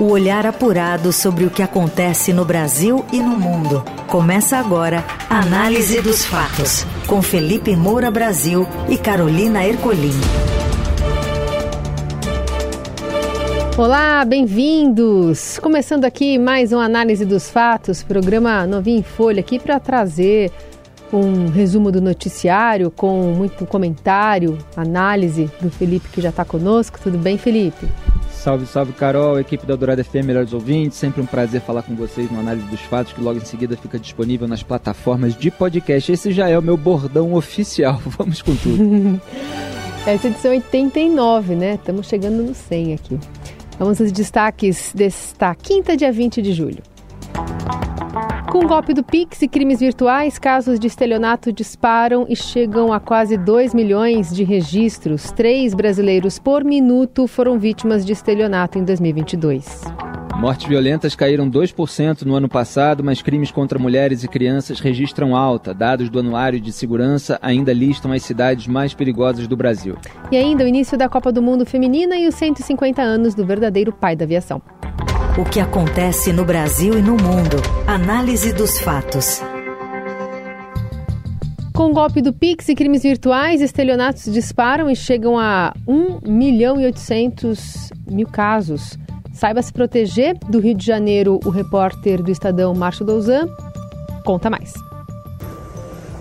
[0.00, 3.84] O olhar apurado sobre o que acontece no Brasil e no mundo.
[4.06, 10.18] Começa agora Análise dos Fatos, com Felipe Moura Brasil e Carolina Ercolim.
[13.76, 15.58] Olá, bem-vindos!
[15.58, 20.50] Começando aqui mais uma Análise dos Fatos, programa novinho em folha aqui para trazer
[21.12, 26.98] um resumo do noticiário com muito comentário, análise do Felipe que já está conosco.
[27.02, 27.86] Tudo bem, Felipe?
[28.40, 30.96] Salve, salve, Carol, equipe da Dourada FM, melhores ouvintes.
[30.96, 33.98] Sempre um prazer falar com vocês no Análise dos Fatos, que logo em seguida fica
[33.98, 36.10] disponível nas plataformas de podcast.
[36.10, 38.00] Esse já é o meu bordão oficial.
[38.06, 39.20] Vamos com tudo.
[40.06, 41.74] Essa é edição 89, né?
[41.74, 43.20] Estamos chegando no 100 aqui.
[43.78, 46.82] Vamos aos destaques desta quinta, dia 20 de julho.
[48.50, 52.98] Com o golpe do Pix e crimes virtuais, casos de estelionato disparam e chegam a
[52.98, 55.30] quase 2 milhões de registros.
[55.30, 59.84] Três brasileiros por minuto foram vítimas de estelionato em 2022.
[60.36, 65.72] Mortes violentas caíram 2% no ano passado, mas crimes contra mulheres e crianças registram alta.
[65.72, 69.96] Dados do Anuário de Segurança ainda listam as cidades mais perigosas do Brasil.
[70.32, 73.92] E ainda o início da Copa do Mundo Feminina e os 150 anos do verdadeiro
[73.92, 74.60] pai da aviação.
[75.38, 77.56] O que acontece no Brasil e no mundo.
[77.86, 79.40] Análise dos fatos.
[81.72, 86.80] Com o golpe do Pix e crimes virtuais, estelionatos disparam e chegam a 1 milhão
[86.80, 88.98] e 800 mil casos.
[89.32, 93.48] Saiba se proteger do Rio de Janeiro, o repórter do Estadão Márcio Douzan
[94.24, 94.89] conta mais.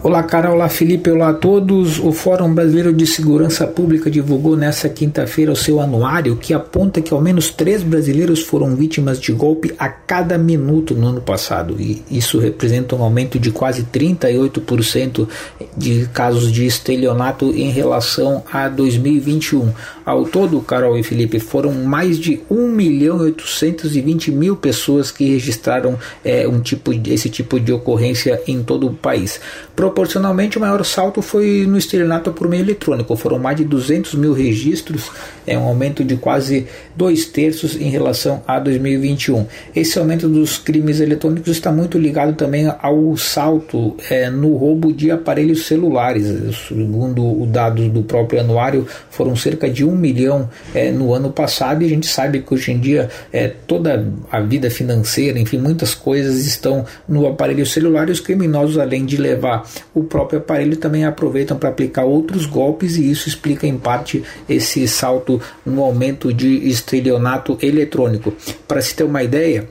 [0.02, 2.00] Olá, Carol, olá, Felipe, olá a todos.
[2.00, 7.14] O Fórum Brasileiro de Segurança Pública divulgou nesta quinta-feira o seu anuário que aponta que
[7.14, 11.76] ao menos três brasileiros foram vítimas de golpe a cada minuto no ano passado.
[11.78, 15.28] E isso representa um aumento de quase 38%
[15.76, 19.74] de casos de estelionato em relação a 2021.
[20.06, 25.26] Ao todo, Carol e Felipe, foram mais de 1 milhão e 820 mil pessoas que
[25.30, 29.42] registraram é, um tipo, esse tipo de ocorrência em todo o país.
[29.90, 33.16] Proporcionalmente, o maior salto foi no estelionato por meio eletrônico.
[33.16, 35.10] Foram mais de 200 mil registros,
[35.48, 39.48] é um aumento de quase dois terços em relação a 2021.
[39.76, 45.10] Esse aumento dos crimes eletrônicos está muito ligado também ao salto é, no roubo de
[45.10, 46.28] aparelhos celulares.
[46.68, 51.82] Segundo os dados do próprio anuário, foram cerca de um milhão é, no ano passado
[51.82, 55.96] e a gente sabe que hoje em dia é, toda a vida financeira, enfim, muitas
[55.96, 59.64] coisas estão no aparelho celular e os criminosos, além de levar
[59.94, 64.88] o próprio aparelho também aproveitam para aplicar outros golpes e isso explica em parte esse
[64.88, 68.34] salto no aumento de estelionato eletrônico.
[68.68, 69.68] Para se ter uma ideia,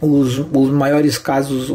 [0.00, 1.70] os, os maiores casos,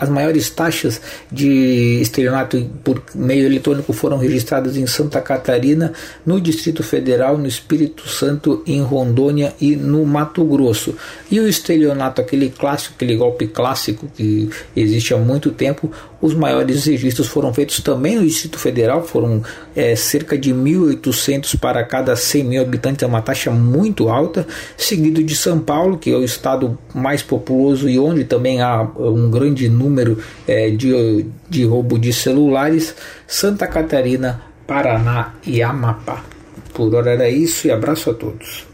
[0.00, 1.00] as maiores taxas
[1.30, 5.92] de estelionato por meio eletrônico foram registradas em Santa Catarina,
[6.24, 10.94] no Distrito Federal, no Espírito Santo, em Rondônia e no Mato Grosso.
[11.30, 15.90] E o estelionato, aquele clássico, aquele golpe clássico que existe há muito tempo,
[16.20, 19.42] os maiores registros foram feitos também no Distrito Federal, foram
[19.74, 24.46] é, cerca de 1.800 para cada 100 mil habitantes, é uma taxa muito alta,
[24.76, 29.28] seguido de São Paulo, que é o estado mais populoso e onde também há um
[29.28, 32.94] grande número é, de, de roubo de celulares,
[33.26, 36.24] Santa Catarina, Paraná e Amapá.
[36.72, 38.66] Por hora era isso e abraço a todos.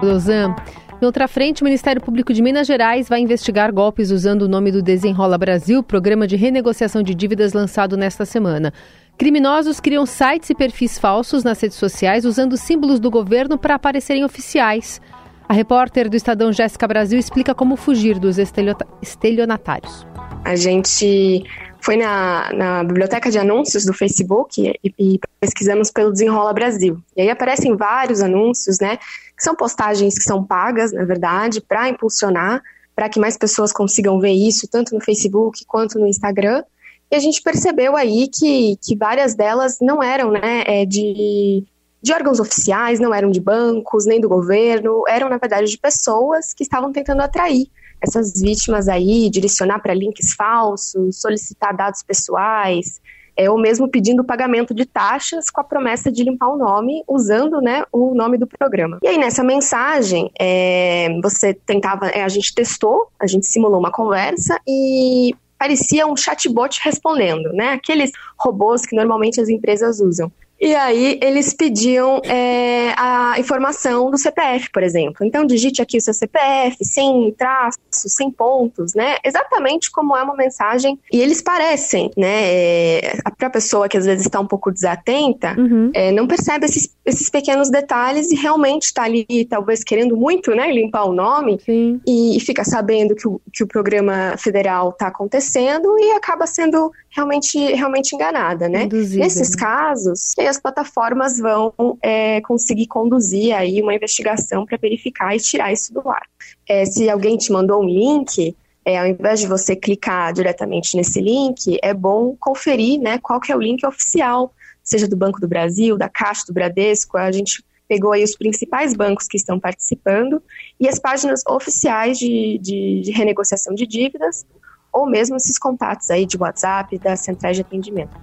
[0.00, 0.54] Lausanne.
[1.02, 4.70] Em outra frente, o Ministério Público de Minas Gerais vai investigar golpes usando o nome
[4.70, 8.72] do Desenrola Brasil, programa de renegociação de dívidas lançado nesta semana.
[9.16, 14.24] Criminosos criam sites e perfis falsos nas redes sociais usando símbolos do governo para aparecerem
[14.24, 15.00] oficiais.
[15.50, 20.06] A repórter do Estadão Jéssica Brasil explica como fugir dos estelionatários.
[20.44, 21.42] A gente
[21.80, 27.02] foi na, na biblioteca de anúncios do Facebook e, e, pesquisamos pelo Desenrola Brasil.
[27.16, 28.96] E aí aparecem vários anúncios, né?
[28.96, 32.62] Que são postagens que são pagas, na verdade, para impulsionar,
[32.94, 36.62] para que mais pessoas consigam ver isso, tanto no Facebook quanto no Instagram.
[37.10, 41.64] E a gente percebeu aí que, que várias delas não eram né, é, de,
[42.02, 46.54] de órgãos oficiais, não eram de bancos, nem do governo, eram, na verdade, de pessoas
[46.54, 47.68] que estavam tentando atrair
[48.00, 53.00] essas vítimas aí, direcionar para links falsos, solicitar dados pessoais,
[53.36, 57.60] é, ou mesmo pedindo pagamento de taxas com a promessa de limpar o nome, usando
[57.60, 58.98] né, o nome do programa.
[59.02, 63.92] E aí, nessa mensagem, é, você tentava, é, a gente testou, a gente simulou uma
[63.92, 67.72] conversa e parecia um chatbot respondendo, né?
[67.72, 70.32] Aqueles robôs que normalmente as empresas usam.
[70.60, 75.24] E aí eles pediam é, a informação do CPF, por exemplo.
[75.24, 79.16] Então digite aqui o seu CPF, sem traços, sem pontos, né?
[79.24, 80.98] Exatamente como é uma mensagem.
[81.12, 82.52] E eles parecem, né?
[82.52, 85.90] É, para a pessoa que às vezes está um pouco desatenta, uhum.
[85.94, 90.70] é, não percebe esses, esses pequenos detalhes e realmente está ali, talvez querendo muito, né?
[90.70, 95.98] Limpar o nome e, e, fica sabendo que o, que o programa federal está acontecendo
[95.98, 98.84] e acaba sendo realmente, realmente enganada, né?
[98.84, 99.56] Induzida, Nesses né?
[99.58, 101.72] casos, as plataformas vão
[102.02, 106.26] é, conseguir conduzir aí uma investigação para verificar e tirar isso do ar.
[106.68, 111.20] É, se alguém te mandou um link, é, ao invés de você clicar diretamente nesse
[111.20, 115.48] link, é bom conferir né, qual que é o link oficial, seja do Banco do
[115.48, 120.40] Brasil, da Caixa, do Bradesco, a gente pegou aí os principais bancos que estão participando
[120.78, 124.46] e as páginas oficiais de, de, de renegociação de dívidas,
[124.92, 128.16] ou mesmo esses contatos aí de WhatsApp das centrais de atendimento.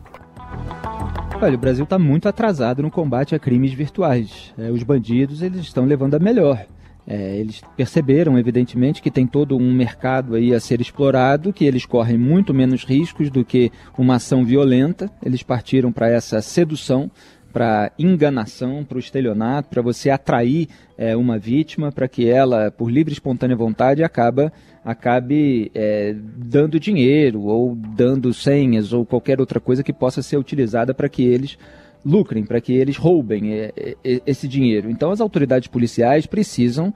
[1.40, 4.54] Olha, o Brasil está muito atrasado no combate a crimes virtuais.
[4.58, 6.66] É, os bandidos eles estão levando a melhor.
[7.10, 11.86] É, eles perceberam, evidentemente, que tem todo um mercado aí a ser explorado, que eles
[11.86, 15.10] correm muito menos riscos do que uma ação violenta.
[15.24, 17.10] Eles partiram para essa sedução,
[17.57, 22.88] para enganação, para o estelionato, para você atrair é, uma vítima, para que ela, por
[22.88, 24.54] livre e espontânea vontade, acaba,
[24.86, 30.94] acabe é, dando dinheiro ou dando senhas ou qualquer outra coisa que possa ser utilizada
[30.94, 31.57] para que eles
[32.06, 33.74] lucrem, para que eles roubem é,
[34.04, 34.88] esse dinheiro.
[34.92, 36.94] Então as autoridades policiais precisam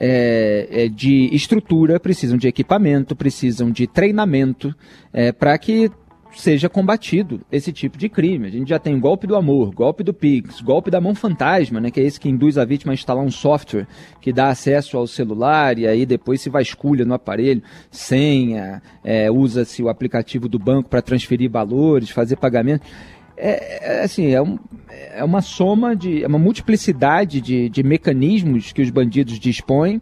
[0.00, 4.74] é, de estrutura, precisam de equipamento, precisam de treinamento
[5.12, 5.88] é, para que
[6.34, 8.46] seja combatido esse tipo de crime.
[8.46, 11.90] A gente já tem golpe do amor, golpe do Pix, golpe da mão fantasma, né,
[11.90, 13.86] que é esse que induz a vítima a instalar um software
[14.20, 19.82] que dá acesso ao celular e aí depois se vasculha no aparelho, senha, é, usa-se
[19.82, 22.86] o aplicativo do banco para transferir valores, fazer pagamento.
[23.36, 24.58] É, é, assim, é, um,
[24.88, 26.22] é uma soma de.
[26.22, 30.00] é uma multiplicidade de, de mecanismos que os bandidos dispõem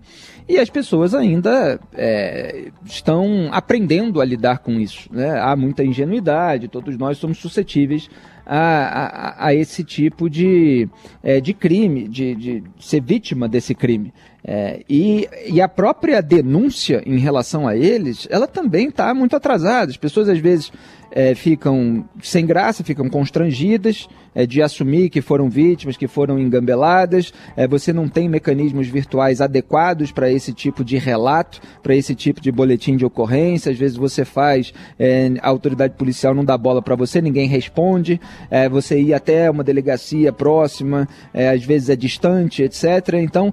[0.50, 5.08] e as pessoas ainda é, estão aprendendo a lidar com isso.
[5.12, 5.38] Né?
[5.40, 8.10] Há muita ingenuidade, todos nós somos suscetíveis
[8.44, 10.88] a, a, a esse tipo de,
[11.22, 14.12] é, de crime, de, de ser vítima desse crime.
[14.42, 19.92] É, e, e a própria denúncia em relação a eles, ela também está muito atrasada.
[19.92, 20.72] As pessoas às vezes
[21.12, 27.32] é, ficam sem graça, ficam constrangidas é, de assumir que foram vítimas, que foram engambeladas.
[27.56, 32.40] É, você não tem mecanismos virtuais adequados para esse tipo de relato, para esse tipo
[32.40, 33.72] de boletim de ocorrência.
[33.72, 38.20] Às vezes você faz, é, a autoridade policial não dá bola para você, ninguém responde.
[38.50, 43.14] É, você ir até uma delegacia próxima, é, às vezes é distante, etc.
[43.14, 43.52] Então,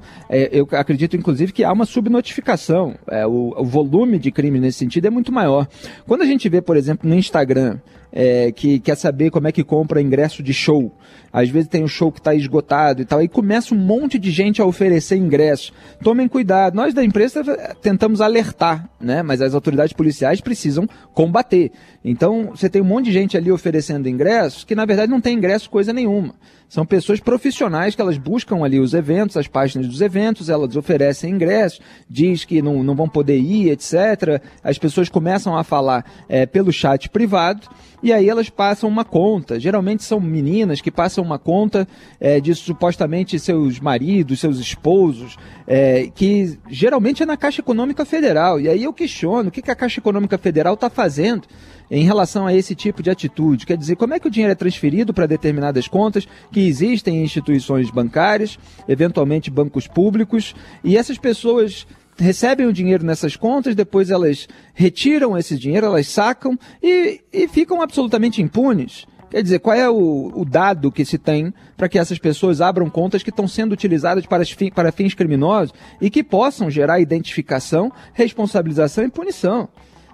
[0.51, 2.95] eu acredito inclusive que há uma subnotificação.
[3.27, 5.68] O, o volume de crime nesse sentido é muito maior.
[6.06, 7.81] Quando a gente vê, por exemplo, no Instagram, Instagram
[8.12, 10.92] é, que quer saber como é que compra ingresso de show.
[11.31, 14.31] Às vezes tem um show que está esgotado e tal, e começa um monte de
[14.31, 15.74] gente a oferecer ingresso.
[16.01, 16.75] Tomem cuidado.
[16.75, 17.44] Nós da imprensa
[17.81, 19.21] tentamos alertar, né?
[19.21, 21.71] Mas as autoridades policiais precisam combater.
[22.04, 25.38] Então, você tem um monte de gente ali oferecendo ingressos que na verdade não tem
[25.38, 26.33] ingresso coisa nenhuma.
[26.69, 31.31] São pessoas profissionais que elas buscam ali os eventos, as páginas dos eventos, elas oferecem
[31.33, 34.42] ingressos, diz que não, não vão poder ir, etc.
[34.62, 37.69] As pessoas começam a falar é, pelo chat privado
[38.01, 39.59] e aí elas passam uma conta.
[39.59, 41.88] Geralmente são meninas que passam uma conta
[42.19, 48.59] é, de supostamente seus maridos, seus esposos, é, que geralmente é na Caixa Econômica Federal.
[48.59, 51.47] E aí eu questiono o que, que a Caixa Econômica Federal está fazendo
[51.89, 53.65] em relação a esse tipo de atitude.
[53.65, 57.23] Quer dizer, como é que o dinheiro é transferido para determinadas contas que existem em
[57.23, 60.53] instituições bancárias, eventualmente bancos públicos,
[60.83, 61.88] e essas pessoas
[62.18, 67.81] recebem o dinheiro nessas contas, depois elas retiram esse dinheiro, elas sacam e, e ficam
[67.81, 69.06] absolutamente impunes.
[69.30, 72.90] Quer dizer, qual é o, o dado que se tem para que essas pessoas abram
[72.90, 74.44] contas que estão sendo utilizadas para,
[74.74, 79.68] para fins criminosos e que possam gerar identificação, responsabilização e punição?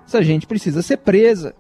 [0.06, 1.54] Essa gente precisa ser presa.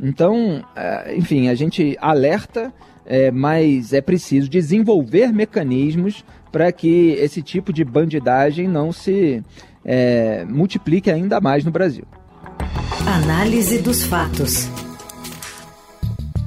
[0.00, 2.72] Então, é, enfim, a gente alerta,
[3.04, 9.42] é, mas é preciso desenvolver mecanismos para que esse tipo de bandidagem não se
[9.84, 12.04] é, multiplique ainda mais no Brasil.
[13.06, 14.68] Análise dos fatos.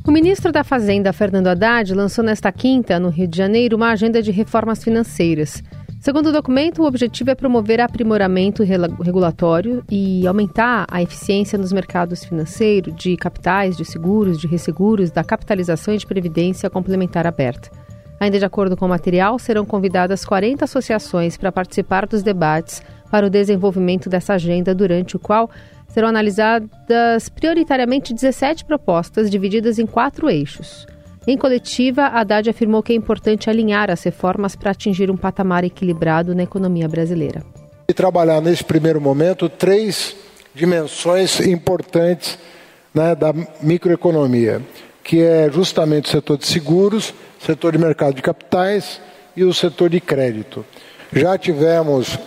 [0.07, 4.21] O ministro da Fazenda, Fernando Haddad, lançou nesta quinta, no Rio de Janeiro, uma agenda
[4.21, 5.61] de reformas financeiras.
[5.99, 12.23] Segundo o documento, o objetivo é promover aprimoramento regulatório e aumentar a eficiência nos mercados
[12.23, 17.69] financeiros, de capitais, de seguros, de resseguros, da capitalização e de previdência complementar aberta.
[18.19, 22.81] Ainda de acordo com o material, serão convidadas 40 associações para participar dos debates
[23.11, 25.49] para o desenvolvimento dessa agenda, durante o qual
[25.87, 30.85] serão analisadas prioritariamente 17 propostas divididas em quatro eixos
[31.25, 36.33] Em coletiva, Haddad afirmou que é importante alinhar as reformas para atingir um patamar equilibrado
[36.33, 37.43] na economia brasileira.
[37.87, 40.15] E trabalhar nesse primeiro momento três
[40.53, 42.37] dimensões importantes
[42.93, 44.61] né, da microeconomia,
[45.03, 49.01] que é justamente o setor de seguros, setor de mercado de capitais
[49.35, 50.65] e o setor de crédito.
[51.13, 52.19] Já tivemos,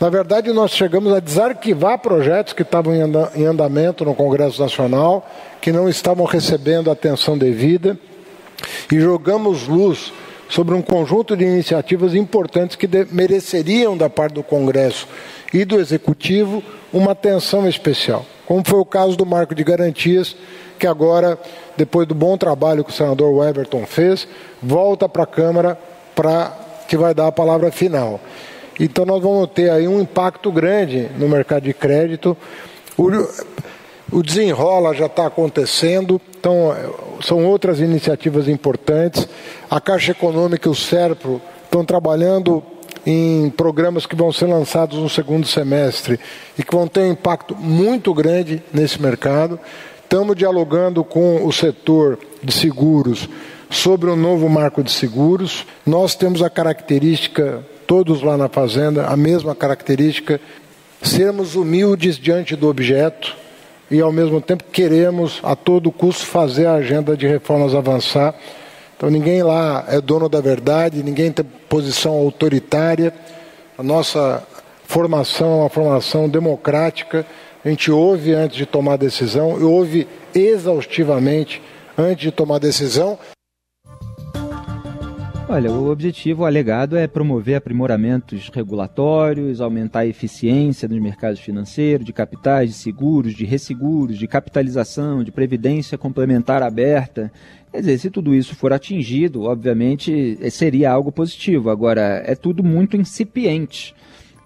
[0.00, 2.92] na verdade, nós chegamos a desarquivar projetos que estavam
[3.34, 5.28] em andamento no Congresso Nacional,
[5.60, 7.98] que não estavam recebendo atenção devida,
[8.90, 10.12] e jogamos luz
[10.48, 15.06] sobre um conjunto de iniciativas importantes que mereceriam, da parte do Congresso
[15.54, 20.34] e do Executivo, uma atenção especial, como foi o caso do marco de garantias,
[20.80, 21.38] que agora,
[21.76, 24.26] depois do bom trabalho que o senador Weberton fez,
[24.62, 25.78] volta para a Câmara
[26.16, 26.52] para
[26.88, 28.18] que vai dar a palavra final.
[28.80, 32.34] Então nós vamos ter aí um impacto grande no mercado de crédito.
[32.96, 33.10] O,
[34.10, 36.74] o desenrola já está acontecendo, então
[37.22, 39.28] são outras iniciativas importantes.
[39.70, 42.62] A Caixa Econômica e o SERPRO estão trabalhando
[43.04, 46.18] em programas que vão ser lançados no segundo semestre
[46.58, 49.60] e que vão ter um impacto muito grande nesse mercado.
[50.10, 53.28] Estamos dialogando com o setor de seguros
[53.70, 55.64] sobre o um novo marco de seguros.
[55.86, 60.40] Nós temos a característica, todos lá na fazenda, a mesma característica,
[61.00, 63.36] sermos humildes diante do objeto
[63.88, 68.34] e ao mesmo tempo queremos a todo custo fazer a agenda de reformas avançar
[68.96, 73.14] então ninguém lá é dono da verdade, ninguém tem posição autoritária.
[73.78, 74.42] A nossa
[74.84, 77.24] formação é uma formação democrática.
[77.62, 81.60] A gente ouve antes de tomar decisão ouve exaustivamente
[81.96, 83.18] antes de tomar decisão.
[85.46, 92.12] Olha, o objetivo alegado é promover aprimoramentos regulatórios, aumentar a eficiência nos mercados financeiros, de
[92.12, 97.32] capitais, de seguros, de resseguros, de capitalização, de previdência complementar aberta,
[97.70, 101.70] Quer dizer, se tudo isso for atingido, obviamente seria algo positivo.
[101.70, 103.94] Agora, é tudo muito incipiente.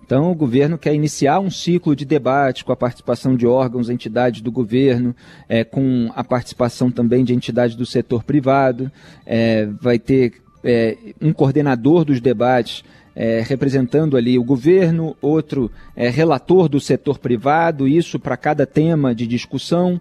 [0.05, 4.43] Então, o governo quer iniciar um ciclo de debate com a participação de órgãos, entidades
[4.43, 5.17] do governo,
[5.49, 8.93] é, com a participação também de entidades do setor privado.
[9.25, 12.85] É, vai ter é, um coordenador dos debates
[13.17, 19.15] é, representando ali o governo, outro é, relator do setor privado, isso para cada tema
[19.15, 19.99] de discussão.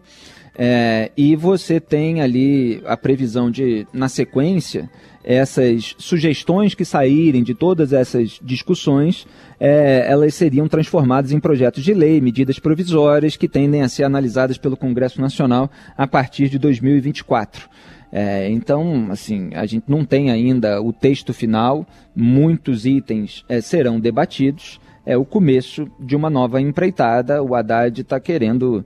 [0.54, 4.90] É, e você tem ali a previsão de, na sequência,
[5.24, 9.26] essas sugestões que saírem de todas essas discussões,
[9.60, 14.58] é, elas seriam transformadas em projetos de lei, medidas provisórias que tendem a ser analisadas
[14.58, 17.70] pelo Congresso Nacional a partir de 2024.
[18.16, 21.84] É, então, assim, a gente não tem ainda o texto final,
[22.16, 24.80] muitos itens é, serão debatidos.
[25.06, 27.42] É o começo de uma nova empreitada.
[27.42, 28.86] O Haddad está querendo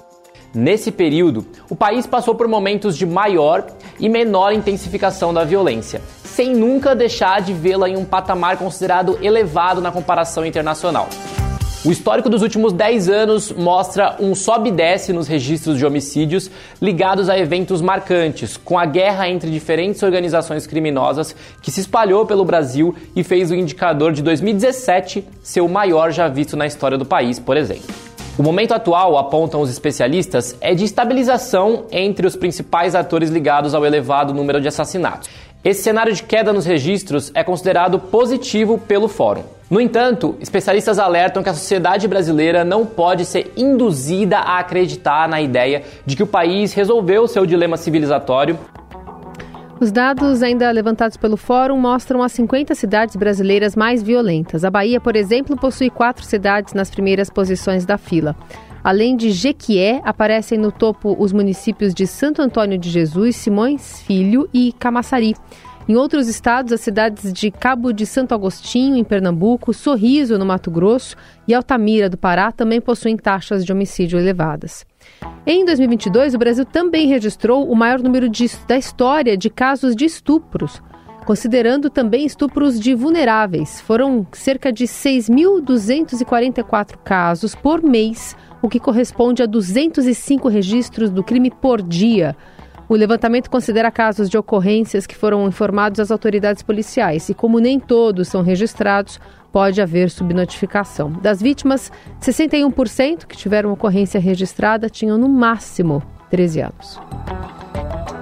[0.54, 3.66] Nesse período, o país passou por momentos de maior
[4.00, 9.82] e menor intensificação da violência, sem nunca deixar de vê-la em um patamar considerado elevado
[9.82, 11.10] na comparação internacional.
[11.86, 16.50] O histórico dos últimos 10 anos mostra um sobe e desce nos registros de homicídios
[16.82, 22.44] ligados a eventos marcantes, com a guerra entre diferentes organizações criminosas que se espalhou pelo
[22.44, 27.06] Brasil e fez o indicador de 2017 ser o maior já visto na história do
[27.06, 27.94] país, por exemplo.
[28.36, 33.86] O momento atual, apontam os especialistas, é de estabilização entre os principais atores ligados ao
[33.86, 35.30] elevado número de assassinatos.
[35.66, 39.42] Esse cenário de queda nos registros é considerado positivo pelo Fórum.
[39.68, 45.42] No entanto, especialistas alertam que a sociedade brasileira não pode ser induzida a acreditar na
[45.42, 48.60] ideia de que o país resolveu seu dilema civilizatório
[49.82, 54.64] Os dados ainda levantados pelo Fórum mostram as 50 cidades brasileiras mais violentas.
[54.64, 58.36] A Bahia, por exemplo, possui quatro cidades nas primeiras posições da fila.
[58.86, 64.48] Além de Jequié, aparecem no topo os municípios de Santo Antônio de Jesus, Simões Filho
[64.54, 65.34] e Camaçari.
[65.90, 70.70] Em outros estados, as cidades de Cabo de Santo Agostinho, em Pernambuco, Sorriso, no Mato
[70.70, 71.16] Grosso,
[71.48, 74.86] e Altamira, do Pará, também possuem taxas de homicídio elevadas.
[75.48, 80.06] Em 2022, o Brasil também registrou o maior número de, da história de casos de
[80.06, 80.80] estupros,
[81.26, 83.82] considerando também estupros de vulneráveis.
[83.82, 91.52] Foram cerca de 6.244 casos por mês, o que corresponde a 205 registros do crime
[91.52, 92.36] por dia.
[92.90, 97.80] O levantamento considera casos de ocorrências que foram informados às autoridades policiais e, como nem
[97.80, 99.20] todos são registrados,
[99.52, 101.12] pode haver subnotificação.
[101.12, 107.00] Das vítimas, 61% que tiveram ocorrência registrada tinham no máximo 13 anos.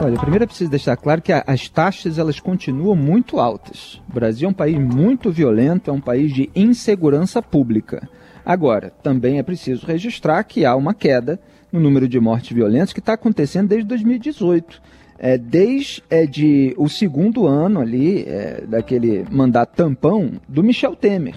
[0.01, 4.01] Olha, primeiro é preciso deixar claro que as taxas elas continuam muito altas.
[4.09, 8.09] O Brasil é um país muito violento, é um país de insegurança pública.
[8.45, 11.39] Agora, também é preciso registrar que há uma queda
[11.71, 14.81] no número de mortes violentas que está acontecendo desde 2018.
[15.17, 21.35] É, desde é, de o segundo ano ali, é, daquele mandato tampão do Michel Temer.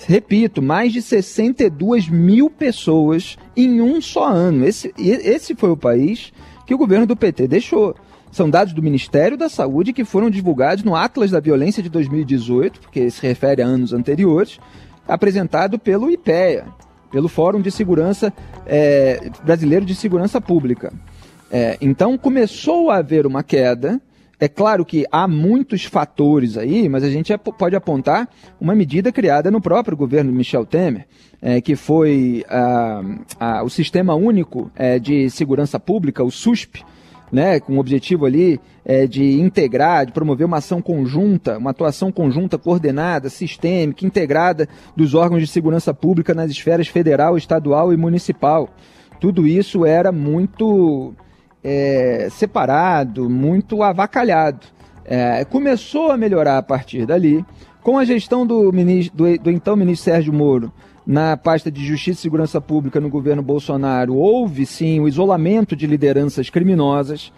[0.05, 4.65] Repito, mais de 62 mil pessoas em um só ano.
[4.65, 6.33] Esse, esse foi o país
[6.65, 7.95] que o governo do PT deixou.
[8.29, 12.81] São dados do Ministério da Saúde que foram divulgados no Atlas da Violência de 2018,
[12.81, 14.59] porque se refere a anos anteriores,
[15.07, 16.65] apresentado pelo IPEA,
[17.13, 18.33] pelo Fórum de Segurança
[18.65, 20.91] é, Brasileiro de Segurança Pública.
[21.51, 24.01] É, então começou a haver uma queda.
[24.39, 28.27] É claro que há muitos fatores aí, mas a gente pode apontar
[28.59, 31.05] uma medida criada no próprio governo de Michel Temer,
[31.39, 32.43] é, que foi
[33.63, 36.83] o Sistema Único é, de Segurança Pública, o SUSP,
[37.33, 42.11] né, com o objetivo ali é, de integrar, de promover uma ação conjunta, uma atuação
[42.11, 48.69] conjunta, coordenada, sistêmica, integrada dos órgãos de segurança pública nas esferas federal, estadual e municipal.
[49.19, 51.15] Tudo isso era muito
[51.63, 54.67] é, separado, muito avacalhado.
[55.03, 57.43] É, começou a melhorar a partir dali,
[57.81, 60.71] com a gestão do, ministro, do, do então ministro Sérgio Moro
[61.05, 65.85] na pasta de Justiça e Segurança Pública no governo Bolsonaro, houve sim o isolamento de
[65.85, 67.31] lideranças criminosas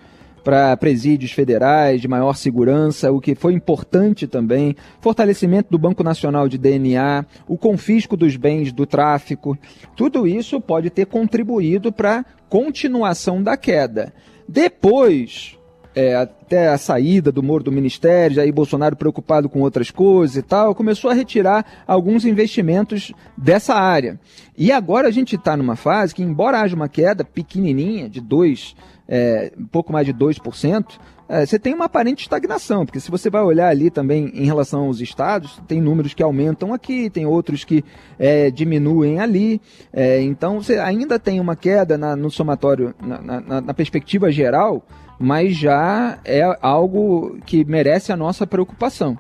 [0.46, 6.48] para presídios federais de maior segurança, o que foi importante também, fortalecimento do Banco Nacional
[6.48, 9.58] de DNA, o confisco dos bens do tráfico,
[9.96, 14.14] tudo isso pode ter contribuído para a continuação da queda.
[14.48, 15.58] Depois,
[15.96, 20.42] é, até a saída do Moro do Ministério, aí Bolsonaro preocupado com outras coisas e
[20.42, 24.20] tal, começou a retirar alguns investimentos dessa área.
[24.58, 28.76] E agora a gente está numa fase que, embora haja uma queda pequenininha, de 2,
[29.08, 33.30] é, um pouco mais de 2%, é, você tem uma aparente estagnação, porque se você
[33.30, 37.64] vai olhar ali também em relação aos estados, tem números que aumentam aqui, tem outros
[37.64, 37.84] que
[38.20, 39.60] é, diminuem ali,
[39.92, 44.86] é, então você ainda tem uma queda na, no somatório, na, na, na perspectiva geral,
[45.20, 49.18] mas já é algo que merece a nossa preocupação.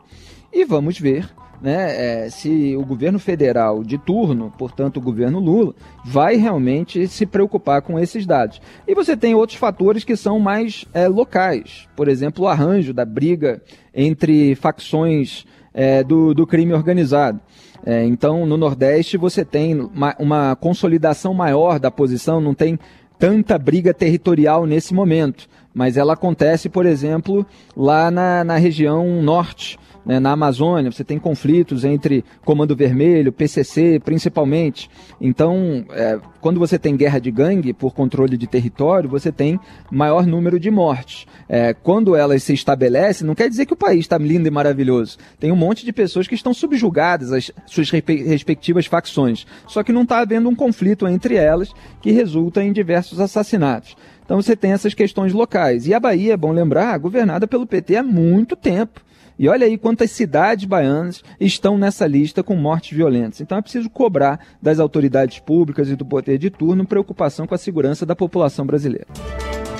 [0.53, 1.27] E vamos ver
[1.65, 5.73] né, é, se o governo federal de turno, portanto o governo Lula,
[6.05, 8.61] vai realmente se preocupar com esses dados.
[8.87, 13.03] E você tem outros fatores que são mais é, locais, por exemplo, o arranjo da
[13.03, 13.63] briga
[13.95, 17.39] entre facções é, do, do crime organizado.
[17.83, 22.77] É, então, no Nordeste, você tem uma, uma consolidação maior da posição, não tem
[23.17, 27.43] tanta briga territorial nesse momento, mas ela acontece, por exemplo,
[27.75, 33.99] lá na, na região norte, né, na Amazônia, você tem conflitos entre Comando Vermelho, PCC,
[34.03, 34.89] principalmente.
[35.19, 40.27] Então, é, quando você tem guerra de gangue por controle de território, você tem maior
[40.27, 41.25] número de mortes.
[41.49, 45.17] É, quando elas se estabelecem, não quer dizer que o país está lindo e maravilhoso.
[45.39, 49.47] Tem um monte de pessoas que estão subjugadas às suas respectivas facções.
[49.67, 53.95] Só que não está havendo um conflito entre elas que resulta em diversos assassinatos.
[54.23, 55.87] Então você tem essas questões locais.
[55.87, 59.04] E a Bahia, é bom lembrar, governada pelo PT há muito tempo.
[59.37, 63.41] E olha aí quantas cidades baianas estão nessa lista com mortes violentas.
[63.41, 67.57] Então é preciso cobrar das autoridades públicas e do poder de turno preocupação com a
[67.57, 69.07] segurança da população brasileira.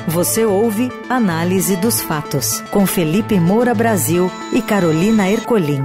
[0.07, 5.81] Você ouve Análise dos Fatos, com Felipe Moura Brasil e Carolina Ercolim.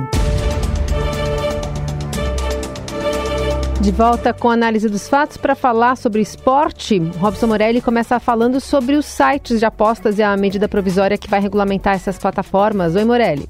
[3.81, 6.99] De volta com a análise dos fatos para falar sobre esporte.
[7.19, 11.41] Robson Morelli começa falando sobre os sites de apostas e a medida provisória que vai
[11.41, 12.95] regulamentar essas plataformas.
[12.95, 13.49] Oi, Morelli.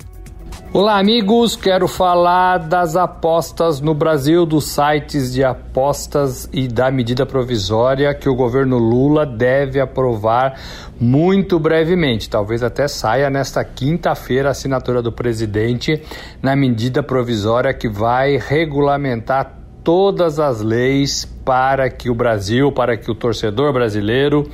[0.73, 1.57] Olá, amigos.
[1.57, 8.29] Quero falar das apostas no Brasil, dos sites de apostas e da medida provisória que
[8.29, 10.61] o governo Lula deve aprovar
[11.01, 12.31] muito brevemente.
[12.31, 16.01] Talvez até saia nesta quinta-feira a assinatura do presidente
[16.41, 23.11] na medida provisória que vai regulamentar todas as leis para que o Brasil, para que
[23.11, 24.49] o torcedor brasileiro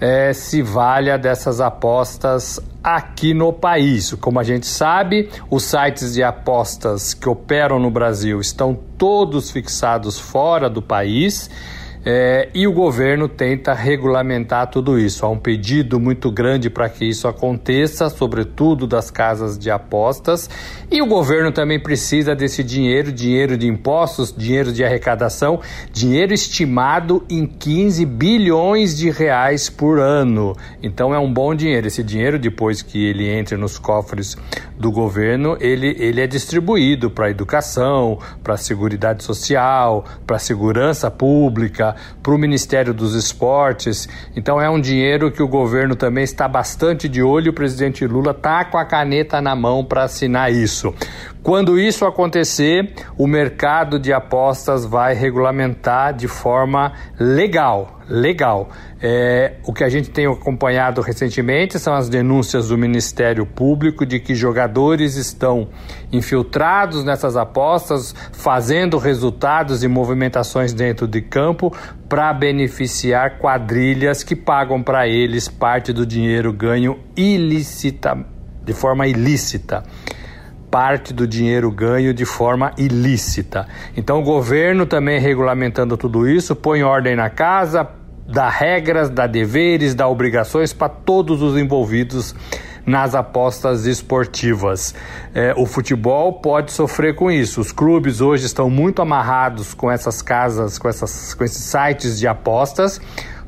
[0.00, 4.12] é, se valha dessas apostas aqui no país.
[4.20, 10.18] Como a gente sabe, os sites de apostas que operam no Brasil estão todos fixados
[10.18, 11.50] fora do país.
[12.06, 15.24] É, e o governo tenta regulamentar tudo isso.
[15.24, 20.50] Há um pedido muito grande para que isso aconteça, sobretudo das casas de apostas.
[20.90, 27.24] E o governo também precisa desse dinheiro, dinheiro de impostos, dinheiro de arrecadação, dinheiro estimado
[27.30, 30.54] em 15 bilhões de reais por ano.
[30.82, 31.86] Então é um bom dinheiro.
[31.86, 34.36] Esse dinheiro, depois que ele entre nos cofres
[34.84, 40.38] do governo, ele, ele é distribuído para a educação, para a seguridade social, para a
[40.38, 44.06] segurança pública para o Ministério dos Esportes.
[44.36, 47.50] Então é um dinheiro que o governo também está bastante de olho.
[47.50, 50.94] O presidente Lula está com a caneta na mão para assinar isso.
[51.44, 58.00] Quando isso acontecer, o mercado de apostas vai regulamentar de forma legal.
[58.08, 58.70] Legal.
[58.98, 64.20] É, o que a gente tem acompanhado recentemente são as denúncias do Ministério Público de
[64.20, 65.68] que jogadores estão
[66.10, 71.70] infiltrados nessas apostas, fazendo resultados e movimentações dentro de campo
[72.08, 78.16] para beneficiar quadrilhas que pagam para eles parte do dinheiro ganho ilícita,
[78.64, 79.82] de forma ilícita
[80.74, 83.64] parte do dinheiro ganho de forma ilícita.
[83.96, 87.88] Então o governo também regulamentando tudo isso, põe ordem na casa,
[88.26, 92.34] dá regras, dá deveres, dá obrigações para todos os envolvidos
[92.84, 94.96] nas apostas esportivas.
[95.32, 97.60] É, o futebol pode sofrer com isso.
[97.60, 102.26] Os clubes hoje estão muito amarrados com essas casas, com, essas, com esses sites de
[102.26, 103.00] apostas.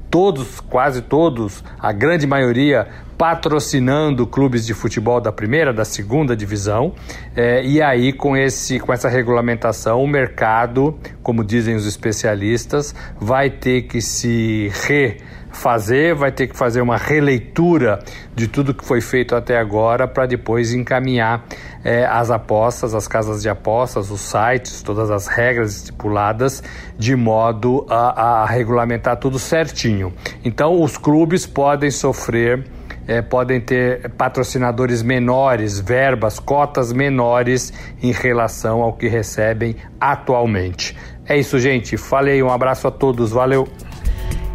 [0.08, 2.86] Todos, quase todos, a grande maioria
[3.18, 6.92] patrocinando clubes de futebol da primeira, da segunda divisão,
[7.34, 13.48] é, e aí com, esse, com essa regulamentação, o mercado, como dizem os especialistas, vai
[13.48, 18.00] ter que se refazer, vai ter que fazer uma releitura
[18.34, 21.46] de tudo que foi feito até agora para depois encaminhar
[21.82, 26.62] é, as apostas, as casas de apostas, os sites, todas as regras estipuladas
[26.98, 30.12] de modo a, a regulamentar tudo certinho.
[30.44, 32.76] Então, os clubes podem sofrer
[33.06, 40.96] é, podem ter patrocinadores menores, verbas, cotas menores em relação ao que recebem atualmente.
[41.28, 41.96] É isso, gente.
[41.96, 43.68] Falei, um abraço a todos, valeu!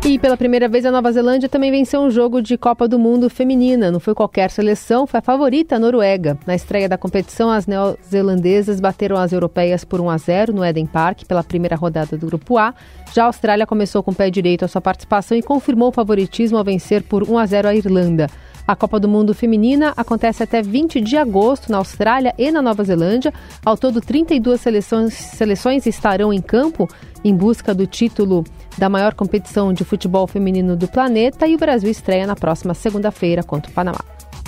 [0.04, 3.30] E pela primeira vez a Nova Zelândia também venceu um jogo de Copa do Mundo
[3.30, 3.92] feminina.
[3.92, 6.40] Não foi qualquer seleção, foi a favorita a Noruega.
[6.46, 10.88] Na estreia da competição, as neozelandesas bateram as europeias por 1 a 0 no Eden
[10.88, 12.74] Park pela primeira rodada do Grupo A.
[13.14, 16.58] Já a Austrália começou com o pé direito a sua participação e confirmou o favoritismo
[16.58, 18.28] ao vencer por 1 a 0 a Irlanda.
[18.72, 22.86] A Copa do Mundo Feminina acontece até 20 de agosto na Austrália e na Nova
[22.86, 23.34] Zelândia.
[23.66, 26.88] Ao todo, 32 seleções, seleções estarão em campo
[27.22, 28.46] em busca do título
[28.78, 33.44] da maior competição de futebol feminino do planeta e o Brasil estreia na próxima segunda-feira
[33.44, 34.00] contra o Panamá.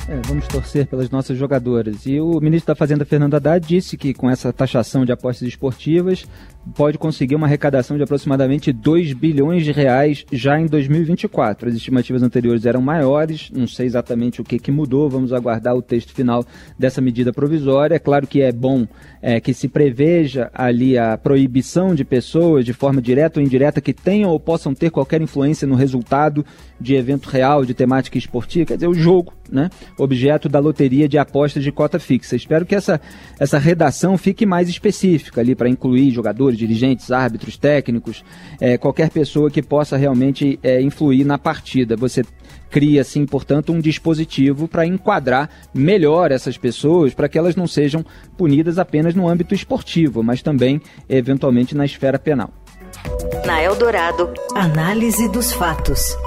[0.07, 2.05] É, vamos torcer pelas nossas jogadoras.
[2.05, 6.25] E o ministro da Fazenda, Fernando Haddad, disse que com essa taxação de apostas esportivas
[6.75, 11.69] pode conseguir uma arrecadação de aproximadamente 2 bilhões de reais já em 2024.
[11.69, 15.81] As estimativas anteriores eram maiores, não sei exatamente o que, que mudou, vamos aguardar o
[15.81, 16.45] texto final
[16.77, 17.95] dessa medida provisória.
[17.95, 18.87] É claro que é bom
[19.21, 23.93] é, que se preveja ali a proibição de pessoas, de forma direta ou indireta, que
[23.93, 26.45] tenham ou possam ter qualquer influência no resultado
[26.79, 29.69] de evento real, de temática esportiva, quer dizer, o jogo, né?
[29.97, 32.35] Objeto da loteria de apostas de cota fixa.
[32.35, 32.99] Espero que essa,
[33.39, 38.23] essa redação fique mais específica ali para incluir jogadores, dirigentes, árbitros, técnicos,
[38.59, 41.95] é, qualquer pessoa que possa realmente é, influir na partida.
[41.95, 42.23] Você
[42.69, 48.03] cria, assim, portanto, um dispositivo para enquadrar melhor essas pessoas, para que elas não sejam
[48.35, 52.51] punidas apenas no âmbito esportivo, mas também, eventualmente, na esfera penal.
[53.45, 56.17] Na Eldorado, análise dos fatos.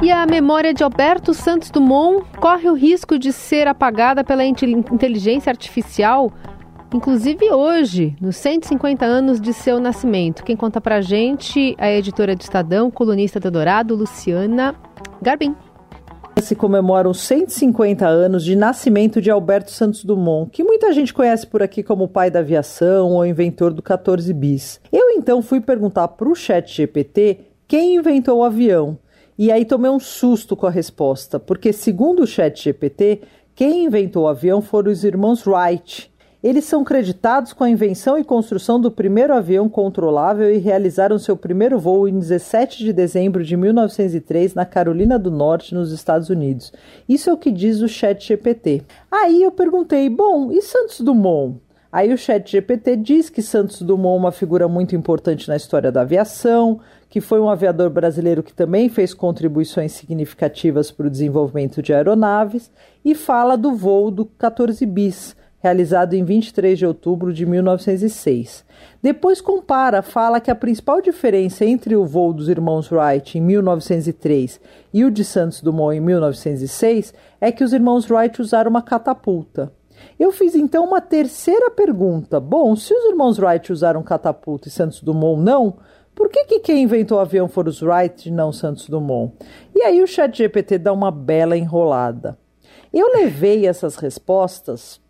[0.00, 5.50] E a memória de Alberto Santos Dumont corre o risco de ser apagada pela inteligência
[5.50, 6.32] artificial,
[6.92, 10.42] inclusive hoje, nos 150 anos de seu nascimento.
[10.42, 14.74] Quem conta pra gente é a editora de Estadão, colunista do Dourado, Luciana
[15.20, 15.54] Garbim.
[16.40, 21.62] se comemoram 150 anos de nascimento de Alberto Santos Dumont, que muita gente conhece por
[21.62, 24.80] aqui como o pai da aviação ou inventor do 14 bis.
[24.92, 28.98] Eu então fui perguntar para o chat GPT quem inventou o avião.
[29.36, 33.20] E aí tomei um susto com a resposta, porque segundo o chat GPT,
[33.54, 36.10] quem inventou o avião foram os irmãos Wright,
[36.42, 41.36] eles são creditados com a invenção e construção do primeiro avião controlável e realizaram seu
[41.36, 46.72] primeiro voo em 17 de dezembro de 1903 na Carolina do Norte, nos Estados Unidos.
[47.08, 48.84] Isso é o que diz o Chat GPT.
[49.10, 51.60] Aí eu perguntei: bom, e Santos Dumont?
[51.90, 55.90] Aí o Chat GPT diz que Santos Dumont é uma figura muito importante na história
[55.90, 61.82] da aviação, que foi um aviador brasileiro que também fez contribuições significativas para o desenvolvimento
[61.82, 62.70] de aeronaves,
[63.02, 68.64] e fala do voo do 14 bis, realizado em 23 de outubro de 1906.
[69.02, 74.60] Depois compara, fala que a principal diferença entre o voo dos irmãos Wright em 1903
[74.92, 79.72] e o de Santos Dumont em 1906 é que os irmãos Wright usaram uma catapulta.
[80.18, 82.38] Eu fiz então uma terceira pergunta.
[82.38, 85.76] Bom, se os irmãos Wright usaram catapulta e Santos Dumont não,
[86.14, 89.32] por que, que quem inventou o avião foram os Wright e não Santos Dumont?
[89.74, 92.36] E aí o chat GPT dá uma bela enrolada.
[92.92, 95.00] Eu levei essas respostas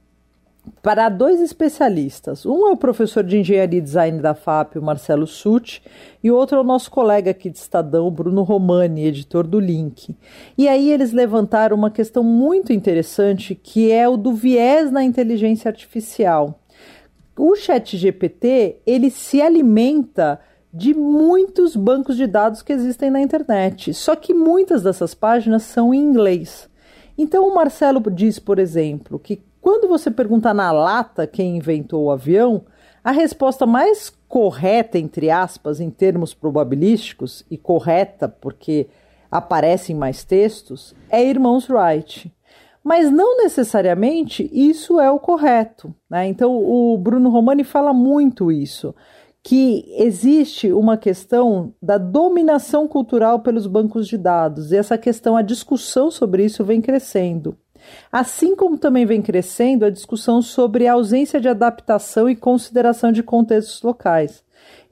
[0.82, 2.44] para dois especialistas.
[2.46, 5.82] Um é o professor de Engenharia e Design da FAP, o Marcelo Sutti,
[6.22, 10.16] e o outro é o nosso colega aqui de Estadão, Bruno Romani, editor do Link.
[10.56, 15.68] E aí eles levantaram uma questão muito interessante, que é o do viés na inteligência
[15.68, 16.60] artificial.
[17.36, 20.40] O Chat GPT, ele se alimenta
[20.72, 25.94] de muitos bancos de dados que existem na internet, só que muitas dessas páginas são
[25.94, 26.68] em inglês.
[27.16, 32.10] Então o Marcelo diz, por exemplo, que quando você pergunta na lata quem inventou o
[32.10, 32.64] avião,
[33.04, 38.88] a resposta mais correta, entre aspas, em termos probabilísticos, e correta porque
[39.30, 42.32] aparecem mais textos, é Irmãos Wright.
[42.82, 45.94] Mas não necessariamente isso é o correto.
[46.08, 46.26] Né?
[46.28, 48.94] Então, o Bruno Romani fala muito isso,
[49.44, 55.42] que existe uma questão da dominação cultural pelos bancos de dados, e essa questão, a
[55.42, 57.54] discussão sobre isso vem crescendo.
[58.10, 63.22] Assim como também vem crescendo a discussão sobre a ausência de adaptação e consideração de
[63.22, 64.42] contextos locais.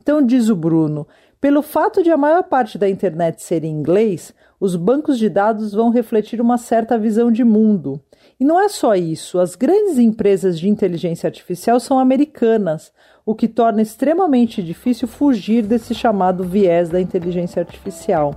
[0.01, 1.07] Então, diz o Bruno,
[1.41, 5.73] pelo fato de a maior parte da internet ser em inglês, os bancos de dados
[5.73, 8.01] vão refletir uma certa visão de mundo.
[8.39, 12.93] E não é só isso, as grandes empresas de inteligência artificial são americanas,
[13.25, 18.35] o que torna extremamente difícil fugir desse chamado viés da inteligência artificial.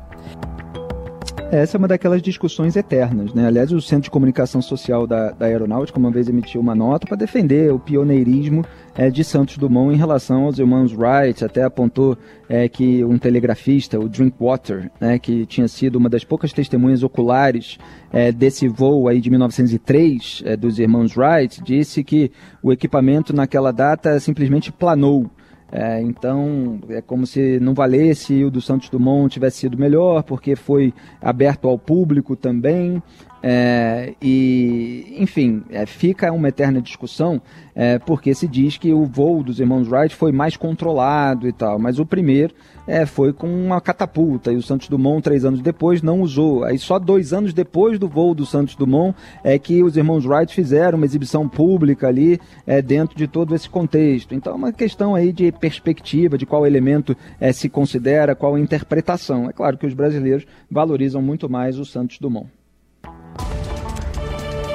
[1.52, 3.48] Essa é uma daquelas discussões eternas, né?
[3.48, 7.18] Aliás, o Centro de Comunicação Social da, da Aeronáutica uma vez emitiu uma nota para
[7.18, 8.64] defender o pioneirismo
[8.96, 12.16] é, de Santos Dumont em relação aos irmãos Wright, até apontou
[12.48, 17.80] é, que um telegrafista, o Drinkwater, né, que tinha sido uma das poucas testemunhas oculares
[18.14, 22.32] é, desse voo aí de 1903 é, dos irmãos Wright, disse que
[22.62, 25.32] o equipamento naquela data simplesmente planou.
[25.72, 30.56] É, então, é como se não valesse o do Santos Dumont tivesse sido melhor, porque
[30.56, 33.02] foi aberto ao público também.
[33.42, 37.42] É, e, enfim, é, fica uma eterna discussão,
[37.74, 41.80] é, porque se diz que o voo dos irmãos Wright foi mais controlado e tal,
[41.80, 42.54] mas o primeiro
[42.86, 46.64] é, foi com uma catapulta, e o Santos Dumont, três anos depois, não usou.
[46.64, 50.54] Aí só dois anos depois do voo do Santos Dumont é que os irmãos Wright
[50.54, 54.36] fizeram uma exibição pública ali é, dentro de todo esse contexto.
[54.36, 59.50] Então é uma questão aí de perspectiva, de qual elemento é, se considera, qual interpretação.
[59.50, 62.59] É claro que os brasileiros valorizam muito mais o Santos Dumont.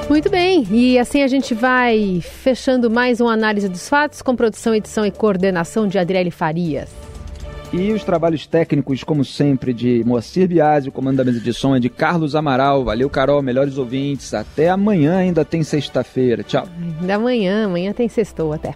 [0.07, 4.75] Muito bem, e assim a gente vai fechando mais uma análise dos fatos com produção,
[4.75, 6.91] edição e coordenação de Adriele Farias.
[7.73, 11.75] E os trabalhos técnicos, como sempre, de Moacir Biasi, o comando da mesa de som
[11.75, 12.85] é de Carlos Amaral.
[12.85, 14.33] Valeu, Carol, melhores ouvintes.
[14.33, 16.43] Até amanhã, ainda tem sexta-feira.
[16.43, 16.67] Tchau.
[17.01, 18.75] Da manhã, amanhã tem sextou até.